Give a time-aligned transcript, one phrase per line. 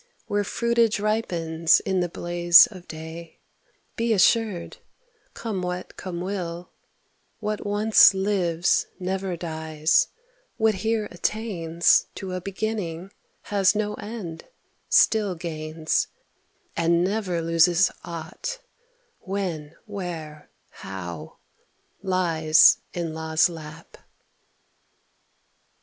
[0.25, 3.37] Where fruitage ripens in the blaze of day,
[3.95, 4.77] Be assured,
[5.35, 6.71] come what come will,
[7.39, 10.07] What once lives never dies—
[10.57, 13.11] what here attains To a beginning
[13.53, 14.45] has no end,
[14.89, 16.07] still gains
[16.75, 18.57] And never loses aught;
[19.19, 21.37] when, where, how—
[22.01, 23.97] Lies in law's lap."